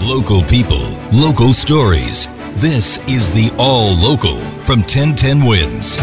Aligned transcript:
Local 0.00 0.42
people, 0.42 0.88
local 1.12 1.52
stories. 1.52 2.28
This 2.54 2.98
is 3.06 3.28
the 3.34 3.54
All 3.58 3.94
Local 3.94 4.40
from 4.64 4.80
1010 4.80 5.44
Wins. 5.44 5.98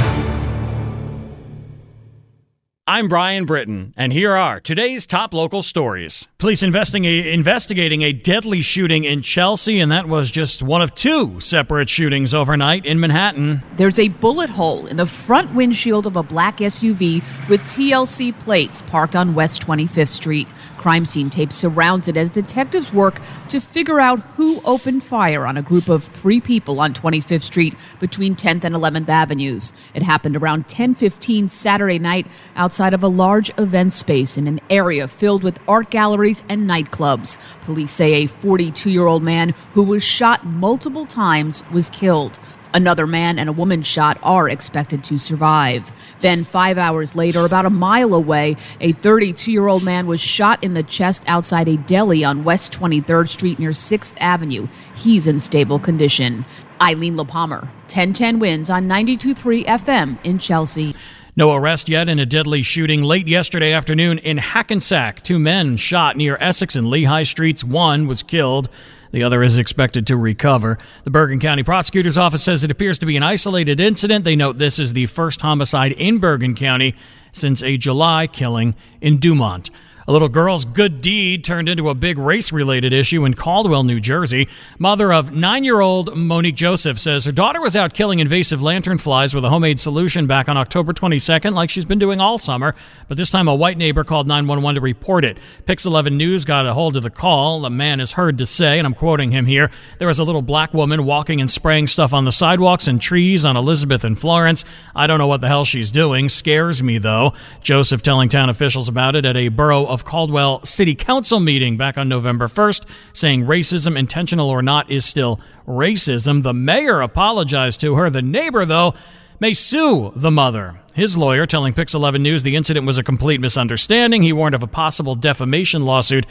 I'm 2.86 3.08
Brian 3.08 3.46
Britton, 3.46 3.94
and 3.96 4.12
here 4.14 4.34
are 4.34 4.60
today's 4.60 5.08
top 5.08 5.34
local 5.34 5.64
stories. 5.64 6.28
Police 6.38 6.62
investigating 6.62 8.02
a 8.04 8.12
deadly 8.12 8.62
shooting 8.62 9.06
in 9.06 9.22
Chelsea, 9.22 9.80
and 9.80 9.92
that 9.92 10.08
was 10.08 10.30
just 10.30 10.62
one 10.62 10.82
of 10.82 10.94
two 10.94 11.40
separate 11.40 11.90
shootings 11.90 12.34
overnight 12.34 12.86
in 12.86 13.00
Manhattan. 13.00 13.64
There's 13.78 13.98
a 13.98 14.10
bullet 14.10 14.50
hole 14.50 14.86
in 14.86 14.98
the 14.98 15.06
front 15.06 15.56
windshield 15.56 16.06
of 16.06 16.18
a 16.18 16.24
black 16.24 16.58
SUV 16.58 17.24
with 17.48 17.62
TLC 17.62 18.38
plates 18.38 18.82
parked 18.82 19.16
on 19.16 19.34
West 19.34 19.66
25th 19.66 20.10
Street. 20.10 20.48
Crime 20.84 21.06
scene 21.06 21.30
tape 21.30 21.54
surrounds 21.54 22.10
it 22.10 22.18
as 22.18 22.30
detectives 22.30 22.92
work 22.92 23.22
to 23.48 23.62
figure 23.62 24.02
out 24.02 24.20
who 24.36 24.60
opened 24.66 25.02
fire 25.02 25.46
on 25.48 25.56
a 25.56 25.62
group 25.62 25.88
of 25.88 26.04
three 26.04 26.42
people 26.42 26.82
on 26.82 26.94
25th 26.94 27.44
Street 27.44 27.74
between 28.02 28.36
10th 28.36 28.66
and 28.66 28.76
11th 28.76 29.08
Avenues. 29.08 29.72
It 29.94 30.04
happened 30.04 30.36
around 30.36 30.68
10:15 30.68 31.48
Saturday 31.48 32.00
night 32.00 32.28
outside 32.58 32.94
of 32.94 33.02
a 33.02 33.08
large 33.08 33.50
event 33.58 33.94
space 33.94 34.38
in 34.38 34.46
an 34.46 34.60
area 34.70 35.08
filled 35.08 35.42
with 35.42 35.58
art 35.70 35.90
galleries 35.90 36.44
and 36.50 36.70
nightclubs. 36.70 37.38
Police 37.62 37.94
say 37.94 38.16
a 38.16 38.28
42-year-old 38.28 39.24
man 39.24 39.54
who 39.76 39.84
was 39.84 40.04
shot 40.04 40.46
multiple 40.46 41.06
times 41.06 41.64
was 41.72 41.90
killed. 41.90 42.40
Another 42.74 43.06
man 43.06 43.38
and 43.38 43.48
a 43.48 43.54
woman 43.54 43.84
shot 43.84 44.18
are 44.24 44.50
expected 44.50 45.04
to 45.06 45.18
survive. 45.18 45.92
Then, 46.24 46.46
five 46.46 46.78
hours 46.78 47.16
later, 47.16 47.44
about 47.44 47.66
a 47.66 47.70
mile 47.70 48.14
away, 48.14 48.56
a 48.80 48.94
32 48.94 49.52
year 49.52 49.68
old 49.68 49.84
man 49.84 50.08
was 50.08 50.22
shot 50.22 50.64
in 50.64 50.74
the 50.74 50.82
chest 50.82 51.26
outside 51.28 51.68
a 51.68 51.76
deli 51.76 52.24
on 52.24 52.46
West 52.46 52.72
23rd 52.72 53.28
Street 53.28 53.60
near 53.60 53.72
6th 53.72 54.14
Avenue. 54.22 54.70
He's 54.96 55.28
in 55.28 55.38
stable 55.38 55.80
condition. 55.80 56.46
Eileen 56.82 57.16
Lehpamer, 57.16 57.64
1010 57.92 58.40
wins 58.40 58.70
on 58.70 58.88
92.3 58.88 59.66
FM 59.66 60.18
in 60.24 60.40
Chelsea. 60.40 60.96
No 61.36 61.54
arrest 61.54 61.90
yet 61.90 62.08
in 62.08 62.20
a 62.20 62.26
deadly 62.26 62.62
shooting 62.62 63.04
late 63.04 63.28
yesterday 63.28 63.74
afternoon 63.74 64.18
in 64.20 64.38
Hackensack. 64.38 65.24
Two 65.24 65.40
men 65.40 65.76
shot 65.76 66.16
near 66.16 66.38
Essex 66.40 66.78
and 66.78 66.90
Lehigh 66.90 67.24
Streets. 67.24 67.66
One 67.66 68.08
was 68.08 68.24
killed. 68.24 68.70
The 69.14 69.22
other 69.22 69.44
is 69.44 69.58
expected 69.60 70.08
to 70.08 70.18
recover. 70.18 70.80
The 71.04 71.12
Bergen 71.12 71.40
County 71.40 71.62
Prosecutor's 71.62 72.18
Office 72.18 72.44
says 72.44 72.64
it 72.64 72.72
appears 72.72 72.98
to 72.98 73.06
be 73.06 73.16
an 73.16 73.22
isolated 73.22 73.80
incident. 73.80 74.26
They 74.26 74.36
note 74.36 74.58
this 74.58 74.80
is 74.80 74.94
the 74.94 75.06
first 75.06 75.42
homicide 75.42 75.92
in 75.92 76.18
Bergen 76.18 76.56
County 76.56 76.96
since 77.32 77.62
a 77.62 77.78
July 77.78 78.26
killing 78.26 78.74
in 79.02 79.20
Dumont. 79.20 79.70
A 80.06 80.12
little 80.12 80.28
girl's 80.28 80.66
good 80.66 81.00
deed 81.00 81.46
turned 81.46 81.70
into 81.70 81.88
a 81.90 81.96
big 81.96 82.18
race 82.18 82.52
related 82.52 82.92
issue 82.92 83.24
in 83.24 83.36
Caldwell, 83.36 83.86
New 83.86 84.02
Jersey. 84.02 84.50
Mother 84.78 85.14
of 85.14 85.32
nine 85.32 85.64
year 85.64 85.80
old 85.80 86.18
Monique 86.18 86.56
Joseph 86.56 87.00
says 87.00 87.24
her 87.24 87.32
daughter 87.32 87.62
was 87.62 87.78
out 87.78 87.94
killing 87.94 88.20
invasive 88.20 88.60
lanternflies 88.60 89.34
with 89.34 89.46
a 89.46 89.50
homemade 89.50 89.80
solution 89.80 90.28
back 90.28 90.50
on 90.50 90.58
October 90.58 90.92
22nd, 90.92 91.54
like 91.54 91.70
she's 91.70 91.86
been 91.86 92.00
doing 92.00 92.20
all 92.20 92.38
summer. 92.38 92.76
But 93.08 93.16
this 93.16 93.30
time, 93.30 93.48
a 93.48 93.56
white 93.56 93.78
neighbor 93.78 94.04
called 94.04 94.28
911 94.28 94.76
to 94.76 94.82
report 94.82 95.24
it. 95.24 95.38
Pix 95.66 95.86
11 95.86 96.18
News 96.18 96.44
got 96.44 96.66
a 96.66 96.74
hold 96.74 96.98
of 96.98 97.04
the 97.04 97.10
call. 97.10 97.62
The 97.62 97.70
man 97.70 98.02
is 98.02 98.12
heard 98.12 98.38
to 98.40 98.46
say, 98.46 98.80
and 98.80 98.86
I'm 98.86 98.96
quoting 98.96 99.32
him 99.32 99.46
here 99.46 99.72
there 100.00 100.08
was 100.10 100.20
a 100.20 100.26
little 100.26 100.42
black 100.42 100.74
woman 100.74 101.06
walking 101.06 101.40
and 101.40 101.50
spraying 101.50 101.88
stuff 101.88 102.12
on 102.12 102.26
the 102.26 102.32
sidewalks 102.34 102.90
and 102.90 103.02
trees 103.02 103.46
on 103.46 103.56
Elizabeth 103.56 104.04
and 104.04 104.20
Florence. 104.20 104.66
I 104.94 105.08
don't 105.08 105.18
know 105.18 105.28
what 105.28 105.40
the 105.40 105.48
hell 105.48 105.64
she's 105.64 105.92
doing. 105.92 106.28
Scares 106.28 106.84
me, 106.84 106.98
though. 106.98 107.34
Joseph 107.62 108.02
telling 108.02 108.28
town 108.28 108.50
officials 108.50 108.90
about 108.90 109.16
it 109.16 109.24
at 109.24 109.38
a 109.38 109.48
borough 109.48 109.93
of 109.94 110.04
Caldwell 110.04 110.64
City 110.66 110.96
Council 110.96 111.40
meeting 111.40 111.78
back 111.78 111.98
on 111.98 112.10
November 112.10 112.48
1st, 112.48 112.86
saying 113.14 113.46
racism, 113.46 113.98
intentional 113.98 114.50
or 114.50 114.62
not, 114.62 114.92
is 114.92 115.06
still 115.06 115.40
racism. 115.68 116.44
The 116.44 116.54
mayor 116.54 117.02
apologized 117.02 117.80
to 117.82 117.96
her. 117.96 118.10
The 118.10 118.22
neighbor, 118.22 118.66
though, 118.66 118.94
may 119.40 119.54
sue 119.54 120.12
the 120.16 120.32
mother. 120.32 120.80
His 120.94 121.18
lawyer 121.18 121.46
telling 121.46 121.74
Pix 121.74 121.94
11 121.94 122.22
News 122.22 122.44
the 122.44 122.56
incident 122.56 122.86
was 122.86 122.98
a 122.98 123.04
complete 123.04 123.40
misunderstanding. 123.40 124.24
He 124.24 124.34
warned 124.34 124.56
of 124.56 124.64
a 124.64 124.68
possible 124.68 125.16
defamation 125.16 125.86
lawsuit 125.86 126.26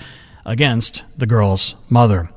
against 0.44 1.04
the 1.16 1.26
girl's 1.26 1.74
mother. 1.88 2.28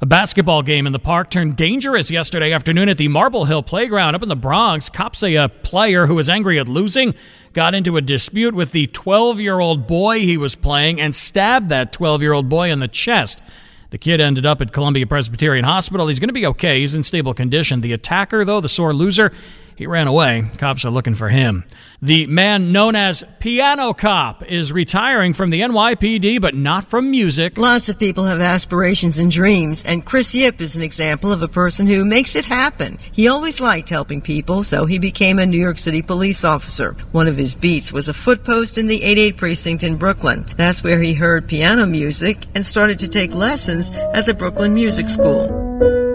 A 0.00 0.06
basketball 0.06 0.62
game 0.62 0.86
in 0.86 0.92
the 0.92 1.00
park 1.00 1.28
turned 1.28 1.56
dangerous 1.56 2.08
yesterday 2.08 2.52
afternoon 2.52 2.88
at 2.88 2.98
the 2.98 3.08
Marble 3.08 3.46
Hill 3.46 3.64
Playground 3.64 4.14
up 4.14 4.22
in 4.22 4.28
the 4.28 4.36
Bronx. 4.36 4.88
Cops 4.88 5.18
say 5.18 5.34
a 5.34 5.48
player 5.48 6.06
who 6.06 6.14
was 6.14 6.28
angry 6.28 6.56
at 6.60 6.68
losing 6.68 7.16
got 7.52 7.74
into 7.74 7.96
a 7.96 8.00
dispute 8.00 8.54
with 8.54 8.70
the 8.70 8.86
12 8.86 9.40
year 9.40 9.58
old 9.58 9.88
boy 9.88 10.20
he 10.20 10.36
was 10.36 10.54
playing 10.54 11.00
and 11.00 11.16
stabbed 11.16 11.68
that 11.70 11.92
12 11.92 12.22
year 12.22 12.32
old 12.32 12.48
boy 12.48 12.70
in 12.70 12.78
the 12.78 12.86
chest. 12.86 13.42
The 13.90 13.98
kid 13.98 14.20
ended 14.20 14.46
up 14.46 14.60
at 14.60 14.72
Columbia 14.72 15.04
Presbyterian 15.04 15.64
Hospital. 15.64 16.06
He's 16.06 16.20
going 16.20 16.28
to 16.28 16.32
be 16.32 16.46
okay. 16.46 16.78
He's 16.78 16.94
in 16.94 17.02
stable 17.02 17.34
condition. 17.34 17.80
The 17.80 17.92
attacker, 17.92 18.44
though, 18.44 18.60
the 18.60 18.68
sore 18.68 18.94
loser, 18.94 19.32
he 19.78 19.86
ran 19.86 20.08
away. 20.08 20.44
Cops 20.58 20.84
are 20.84 20.90
looking 20.90 21.14
for 21.14 21.28
him. 21.28 21.62
The 22.02 22.26
man 22.26 22.72
known 22.72 22.96
as 22.96 23.22
Piano 23.38 23.92
Cop 23.92 24.44
is 24.44 24.72
retiring 24.72 25.34
from 25.34 25.50
the 25.50 25.60
NYPD, 25.60 26.40
but 26.40 26.56
not 26.56 26.84
from 26.84 27.12
music. 27.12 27.56
Lots 27.56 27.88
of 27.88 27.96
people 27.96 28.24
have 28.24 28.40
aspirations 28.40 29.20
and 29.20 29.30
dreams, 29.30 29.84
and 29.84 30.04
Chris 30.04 30.34
Yip 30.34 30.60
is 30.60 30.74
an 30.74 30.82
example 30.82 31.30
of 31.30 31.42
a 31.42 31.48
person 31.48 31.86
who 31.86 32.04
makes 32.04 32.34
it 32.34 32.44
happen. 32.44 32.98
He 33.12 33.28
always 33.28 33.60
liked 33.60 33.88
helping 33.88 34.20
people, 34.20 34.64
so 34.64 34.84
he 34.84 34.98
became 34.98 35.38
a 35.38 35.46
New 35.46 35.60
York 35.60 35.78
City 35.78 36.02
police 36.02 36.44
officer. 36.44 36.96
One 37.12 37.28
of 37.28 37.36
his 37.36 37.54
beats 37.54 37.92
was 37.92 38.08
a 38.08 38.14
footpost 38.14 38.78
in 38.78 38.88
the 38.88 39.04
88 39.04 39.36
precinct 39.36 39.84
in 39.84 39.96
Brooklyn. 39.96 40.44
That's 40.56 40.82
where 40.82 41.00
he 41.00 41.14
heard 41.14 41.46
piano 41.46 41.86
music 41.86 42.46
and 42.56 42.66
started 42.66 42.98
to 42.98 43.08
take 43.08 43.32
lessons 43.32 43.92
at 43.92 44.26
the 44.26 44.34
Brooklyn 44.34 44.74
Music 44.74 45.08
School 45.08 46.07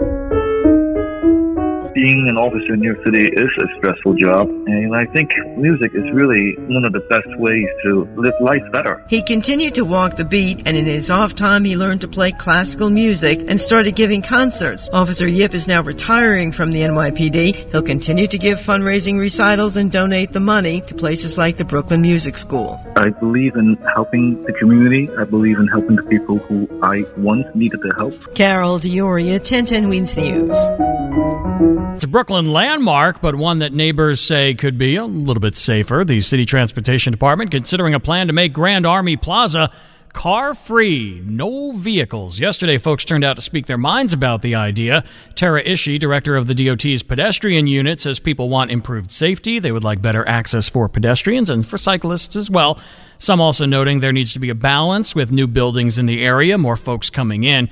being 1.94 2.28
an 2.28 2.36
officer 2.36 2.74
in 2.74 2.80
New 2.80 2.92
York 2.92 3.04
City 3.04 3.28
is 3.28 3.50
a 3.62 3.78
stressful 3.78 4.14
job, 4.14 4.48
and 4.48 4.94
I 4.94 5.06
think 5.06 5.30
music 5.56 5.92
is 5.94 6.04
really 6.12 6.56
one 6.66 6.84
of 6.84 6.92
the 6.92 7.00
best 7.00 7.28
ways 7.38 7.68
to 7.84 8.04
live 8.16 8.34
life 8.40 8.62
better. 8.72 9.04
He 9.08 9.22
continued 9.22 9.76
to 9.76 9.84
walk 9.84 10.16
the 10.16 10.24
beat, 10.24 10.66
and 10.66 10.76
in 10.76 10.86
his 10.86 11.10
off 11.10 11.34
time, 11.34 11.64
he 11.64 11.76
learned 11.76 12.00
to 12.00 12.08
play 12.08 12.32
classical 12.32 12.90
music 12.90 13.44
and 13.46 13.60
started 13.60 13.94
giving 13.94 14.22
concerts. 14.22 14.90
Officer 14.92 15.28
Yip 15.28 15.54
is 15.54 15.68
now 15.68 15.82
retiring 15.82 16.50
from 16.50 16.72
the 16.72 16.80
NYPD. 16.80 17.70
He'll 17.70 17.82
continue 17.82 18.26
to 18.26 18.38
give 18.38 18.58
fundraising 18.58 19.18
recitals 19.18 19.76
and 19.76 19.90
donate 19.92 20.32
the 20.32 20.40
money 20.40 20.80
to 20.82 20.94
places 20.94 21.38
like 21.38 21.56
the 21.56 21.64
Brooklyn 21.64 22.02
Music 22.02 22.36
School. 22.36 22.80
I 22.96 23.10
believe 23.10 23.54
in 23.54 23.76
helping 23.94 24.42
the 24.42 24.52
community. 24.52 25.08
I 25.16 25.24
believe 25.24 25.58
in 25.58 25.68
helping 25.68 25.96
the 25.96 26.02
people 26.02 26.38
who 26.38 26.68
I 26.82 27.04
once 27.16 27.46
needed 27.54 27.82
to 27.82 27.90
help. 27.96 28.34
Carol 28.34 28.78
D'Auria, 28.80 29.34
1010 29.34 29.88
Wins 29.88 30.16
News. 30.16 31.83
It's 31.92 32.04
a 32.04 32.08
Brooklyn 32.08 32.52
landmark, 32.52 33.20
but 33.20 33.34
one 33.34 33.58
that 33.58 33.72
neighbors 33.72 34.20
say 34.20 34.54
could 34.54 34.78
be 34.78 34.96
a 34.96 35.04
little 35.04 35.40
bit 35.40 35.56
safer. 35.56 36.04
The 36.04 36.20
City 36.20 36.46
Transportation 36.46 37.12
Department 37.12 37.50
considering 37.50 37.94
a 37.94 38.00
plan 38.00 38.26
to 38.28 38.32
make 38.32 38.52
Grand 38.52 38.86
Army 38.86 39.16
Plaza 39.16 39.70
car 40.14 40.54
free, 40.54 41.20
no 41.26 41.72
vehicles. 41.72 42.40
Yesterday, 42.40 42.78
folks 42.78 43.04
turned 43.04 43.24
out 43.24 43.36
to 43.36 43.42
speak 43.42 43.66
their 43.66 43.76
minds 43.76 44.12
about 44.12 44.40
the 44.40 44.54
idea. 44.54 45.04
Tara 45.34 45.62
Ishii, 45.62 45.98
director 45.98 46.36
of 46.36 46.46
the 46.46 46.54
DOT's 46.54 47.02
pedestrian 47.02 47.66
unit, 47.66 48.00
says 48.00 48.18
people 48.20 48.48
want 48.48 48.70
improved 48.70 49.10
safety. 49.10 49.58
They 49.58 49.72
would 49.72 49.84
like 49.84 50.00
better 50.00 50.26
access 50.26 50.68
for 50.68 50.88
pedestrians 50.88 51.50
and 51.50 51.66
for 51.66 51.76
cyclists 51.76 52.36
as 52.36 52.48
well. 52.48 52.78
Some 53.18 53.40
also 53.40 53.66
noting 53.66 54.00
there 54.00 54.12
needs 54.12 54.32
to 54.32 54.38
be 54.38 54.50
a 54.50 54.54
balance 54.54 55.14
with 55.14 55.32
new 55.32 55.46
buildings 55.46 55.98
in 55.98 56.06
the 56.06 56.24
area, 56.24 56.56
more 56.56 56.76
folks 56.76 57.10
coming 57.10 57.44
in. 57.44 57.68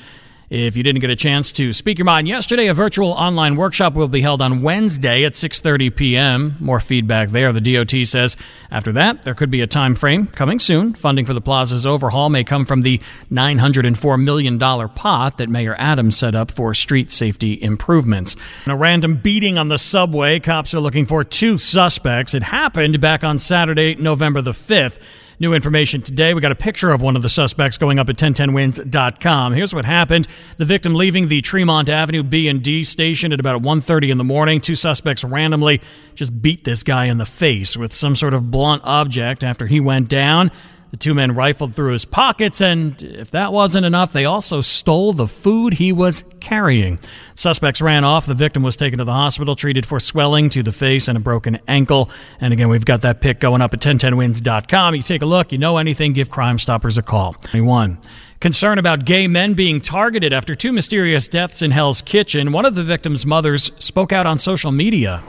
If 0.53 0.77
you 0.77 0.83
didn't 0.83 1.01
get 1.01 1.09
a 1.09 1.17
chance 1.17 1.51
to 1.53 1.73
speak 1.73 1.97
your 1.97 2.05
mind 2.05 2.29
yesterday, 2.29 2.67
a 2.67 2.75
virtual 2.75 3.13
online 3.13 3.57
workshop 3.57 3.95
will 3.95 4.07
be 4.07 4.21
held 4.21 4.43
on 4.43 4.61
Wednesday 4.61 5.25
at 5.25 5.33
6:30 5.33 5.97
p.m. 5.97 6.57
More 6.61 6.79
feedback 6.79 7.31
there. 7.31 7.55
The 7.55 7.61
DOT 7.63 8.07
says 8.07 8.37
after 8.71 8.93
that 8.93 9.23
there 9.23 9.33
could 9.33 9.51
be 9.51 9.63
a 9.63 9.67
time 9.67 9.95
frame 9.95 10.27
coming 10.27 10.59
soon. 10.59 10.93
Funding 10.93 11.25
for 11.25 11.33
the 11.33 11.41
plaza's 11.41 11.87
overhaul 11.87 12.29
may 12.29 12.45
come 12.45 12.67
from 12.67 12.83
the 12.83 13.01
904 13.31 14.19
million 14.19 14.59
dollar 14.59 14.89
pot 14.89 15.39
that 15.39 15.49
Mayor 15.49 15.75
Adams 15.79 16.19
set 16.19 16.35
up 16.35 16.51
for 16.51 16.75
street 16.75 17.11
safety 17.11 17.59
improvements. 17.63 18.37
In 18.67 18.73
a 18.73 18.77
random 18.77 19.17
beating 19.17 19.57
on 19.57 19.69
the 19.69 19.79
subway, 19.79 20.39
cops 20.39 20.75
are 20.75 20.81
looking 20.81 21.07
for 21.07 21.25
two 21.25 21.57
suspects. 21.57 22.35
It 22.35 22.43
happened 22.43 23.01
back 23.01 23.25
on 23.25 23.39
Saturday, 23.39 23.95
November 23.95 24.43
the 24.43 24.53
5th 24.53 24.99
New 25.43 25.55
information 25.55 26.03
today. 26.03 26.35
We 26.35 26.41
got 26.41 26.53
a 26.53 26.55
picture 26.55 26.93
of 26.93 27.03
one 27.03 27.17
of 27.17 27.23
the 27.23 27.29
suspects 27.29 27.77
going 27.77 27.99
up 27.99 28.09
at 28.09 28.15
1010wins.com. 28.15 29.53
Here's 29.55 29.75
what 29.75 29.85
happened. 29.85 30.29
The 30.57 30.65
victim 30.65 30.95
leaving 30.95 31.27
the 31.27 31.41
Tremont 31.41 31.89
Avenue 31.89 32.23
B&D 32.23 32.85
station 32.85 33.33
at 33.33 33.41
about 33.41 33.61
1.30 33.61 34.13
in 34.13 34.19
the 34.19 34.25
morning. 34.25 34.61
Two 34.61 34.77
suspects 34.77 35.25
randomly 35.25 35.81
just 36.15 36.41
beat 36.41 36.63
this 36.63 36.85
guy 36.85 37.07
in 37.07 37.19
the 37.19 37.27
face 37.27 37.77
with 37.77 37.93
some 37.93 38.15
sort 38.15 38.35
of 38.35 38.53
blunt 38.53 38.83
object 38.85 39.43
after 39.43 39.67
he 39.67 39.81
went 39.81 40.09
down. 40.09 40.53
The 40.93 40.99
two 40.99 41.15
men 41.15 41.35
rifled 41.35 41.75
through 41.75 41.93
his 41.93 42.05
pockets, 42.05 42.61
and 42.61 43.03
if 43.03 43.31
that 43.31 43.51
wasn't 43.51 43.87
enough, 43.87 44.13
they 44.13 44.27
also 44.27 44.61
stole 44.61 45.15
the 45.15 45.27
food 45.27 45.73
he 45.75 45.91
was 45.91 46.23
carrying. 46.39 46.99
Suspects 47.35 47.81
ran 47.81 48.05
off. 48.05 48.27
The 48.27 48.35
victim 48.35 48.63
was 48.63 48.77
taken 48.77 48.99
to 48.99 49.05
the 49.07 49.13
hospital, 49.13 49.57
treated 49.57 49.87
for 49.87 49.99
swelling 49.99 50.51
to 50.51 50.63
the 50.63 50.71
face 50.71 51.09
and 51.09 51.17
a 51.17 51.21
broken 51.21 51.59
ankle. 51.67 52.11
And 52.41 52.53
again, 52.53 52.69
we've 52.69 52.85
got 52.85 53.01
that 53.03 53.23
pic 53.23 53.41
going 53.41 53.63
up 53.63 53.73
at 53.73 53.81
1010wins.com. 53.81 54.95
You 54.95 55.01
take 55.01 55.23
a 55.23 55.27
look, 55.27 55.51
you 55.51 55.57
know 55.57 55.79
anything, 55.79 56.13
give 56.13 56.29
Crime 56.29 56.59
Stoppers 56.59 56.99
a 56.99 57.03
call. 57.03 57.33
21. 57.33 57.97
Concern 58.41 58.77
about 58.77 59.07
gay 59.07 59.27
men 59.27 59.55
being 59.55 59.81
targeted 59.81 60.35
after 60.35 60.55
two 60.55 60.73
mysterious 60.73 61.27
deaths 61.27 61.63
in 61.63 61.71
Hell's 61.71 62.03
Kitchen. 62.03 62.53
One 62.53 62.67
of 62.67 62.75
the 62.75 62.85
victim's 62.85 63.25
mothers 63.25 63.73
spoke 63.79 64.13
out 64.13 64.27
on 64.27 64.37
social 64.37 64.73
media. 64.73 65.23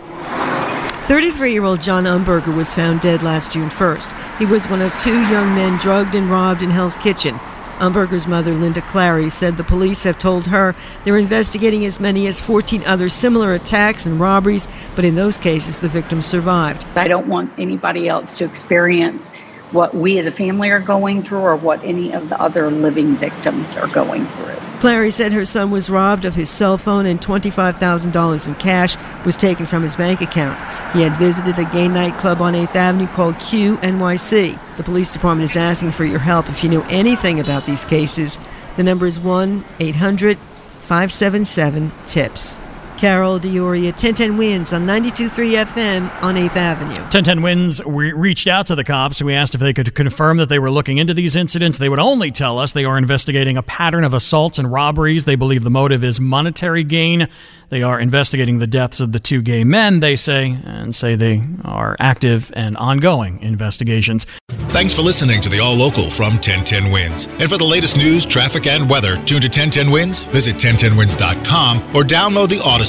33 1.07 1.51
year 1.51 1.65
old 1.65 1.81
John 1.81 2.05
Umberger 2.05 2.55
was 2.55 2.73
found 2.73 3.01
dead 3.01 3.23
last 3.23 3.51
June 3.51 3.67
1st. 3.67 4.37
He 4.37 4.45
was 4.45 4.69
one 4.69 4.81
of 4.81 4.97
two 4.99 5.19
young 5.23 5.53
men 5.53 5.77
drugged 5.77 6.15
and 6.15 6.31
robbed 6.31 6.63
in 6.63 6.69
Hell's 6.69 6.95
Kitchen. 6.95 7.35
Umberger's 7.79 8.25
mother, 8.25 8.53
Linda 8.53 8.81
Clary, 8.83 9.29
said 9.29 9.57
the 9.57 9.65
police 9.65 10.03
have 10.03 10.17
told 10.17 10.47
her 10.47 10.73
they're 11.03 11.17
investigating 11.17 11.85
as 11.85 11.99
many 11.99 12.25
as 12.25 12.39
14 12.39 12.85
other 12.85 13.09
similar 13.09 13.53
attacks 13.53 14.05
and 14.05 14.17
robberies, 14.17 14.69
but 14.95 15.03
in 15.03 15.15
those 15.15 15.37
cases, 15.37 15.81
the 15.81 15.89
victims 15.89 16.25
survived. 16.25 16.85
I 16.95 17.09
don't 17.09 17.27
want 17.27 17.51
anybody 17.59 18.07
else 18.07 18.31
to 18.35 18.45
experience 18.45 19.27
what 19.73 19.93
we 19.93 20.19
as 20.19 20.25
a 20.25 20.31
family 20.31 20.69
are 20.69 20.79
going 20.79 21.21
through 21.21 21.39
or 21.39 21.57
what 21.57 21.83
any 21.83 22.13
of 22.13 22.29
the 22.29 22.39
other 22.39 22.71
living 22.71 23.17
victims 23.17 23.75
are 23.75 23.87
going 23.89 24.25
through. 24.25 24.72
Clary 24.83 25.11
said 25.11 25.31
her 25.31 25.45
son 25.45 25.71
was 25.71 25.89
robbed 25.89 26.25
of 26.25 26.35
his 26.35 26.49
cell 26.49 26.77
phone 26.77 27.05
and 27.05 27.21
$25,000 27.21 28.47
in 28.49 28.55
cash 28.55 28.97
was 29.25 29.37
taken 29.37 29.65
from 29.65 29.81
his 29.81 29.95
bank 29.95 30.19
account. 30.19 30.59
He 30.93 31.01
had 31.01 31.17
visited 31.17 31.57
a 31.57 31.63
gay 31.71 31.87
nightclub 31.87 32.41
on 32.41 32.51
8th 32.51 32.75
Avenue 32.75 33.07
called 33.07 33.39
Q 33.39 33.77
NYC. 33.77 34.59
The 34.75 34.83
police 34.83 35.13
department 35.13 35.49
is 35.49 35.55
asking 35.55 35.91
for 35.91 36.03
your 36.03 36.19
help 36.19 36.49
if 36.49 36.65
you 36.65 36.69
know 36.69 36.85
anything 36.89 37.39
about 37.39 37.65
these 37.65 37.85
cases. 37.85 38.37
The 38.75 38.83
number 38.83 39.05
is 39.05 39.21
1 39.21 39.63
800 39.79 40.37
577 40.37 41.93
TIPS. 42.05 42.59
Carol 43.03 43.37
D'Auria, 43.37 43.91
1010 43.91 44.37
Wins 44.37 44.71
on 44.71 44.87
92.3 44.87 45.65
FM 45.65 46.23
on 46.23 46.35
8th 46.35 46.55
Avenue. 46.55 46.93
1010 46.93 47.41
Wins 47.41 47.83
we 47.83 48.13
reached 48.13 48.47
out 48.47 48.65
to 48.67 48.75
the 48.75 48.85
cops. 48.85 49.21
We 49.21 49.33
asked 49.33 49.53
if 49.53 49.59
they 49.59 49.73
could 49.73 49.93
confirm 49.93 50.37
that 50.37 50.47
they 50.47 50.57
were 50.57 50.71
looking 50.71 50.99
into 50.99 51.13
these 51.13 51.35
incidents. 51.35 51.79
They 51.79 51.89
would 51.89 51.99
only 51.99 52.31
tell 52.31 52.59
us 52.59 52.71
they 52.71 52.85
are 52.85 52.97
investigating 52.97 53.57
a 53.57 53.61
pattern 53.61 54.05
of 54.05 54.13
assaults 54.13 54.57
and 54.57 54.71
robberies. 54.71 55.25
They 55.25 55.35
believe 55.35 55.65
the 55.65 55.69
motive 55.69 56.01
is 56.01 56.21
monetary 56.21 56.85
gain. 56.85 57.27
They 57.67 57.81
are 57.81 57.99
investigating 57.99 58.59
the 58.59 58.67
deaths 58.67 58.99
of 58.99 59.11
the 59.11 59.19
two 59.19 59.41
gay 59.41 59.63
men, 59.63 59.99
they 59.99 60.15
say, 60.15 60.59
and 60.63 60.93
say 60.93 61.15
they 61.15 61.41
are 61.65 61.97
active 61.99 62.53
and 62.55 62.77
ongoing 62.77 63.39
investigations. 63.41 64.27
Thanks 64.49 64.93
for 64.93 65.01
listening 65.01 65.41
to 65.41 65.49
the 65.49 65.59
All 65.59 65.73
Local 65.75 66.09
from 66.09 66.33
1010 66.33 66.91
Wins. 66.91 67.27
And 67.39 67.49
for 67.49 67.57
the 67.57 67.63
latest 67.63 67.97
news, 67.97 68.25
traffic, 68.25 68.67
and 68.67 68.89
weather, 68.89 69.15
tune 69.17 69.41
to 69.41 69.47
1010 69.47 69.91
Wins, 69.91 70.23
visit 70.23 70.55
1010wins.com, 70.55 71.95
or 71.95 72.03
download 72.03 72.49
the 72.49 72.59